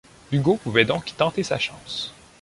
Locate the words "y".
1.11-1.13